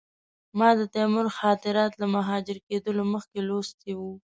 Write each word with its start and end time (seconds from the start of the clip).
ما 0.59 0.69
د 0.79 0.81
تیمور 0.95 1.27
خاطرات 1.39 1.91
له 2.01 2.07
مهاجر 2.15 2.57
کېدلو 2.67 3.03
مخکې 3.13 3.39
لوستي 3.49 3.91
وو. 3.99 4.13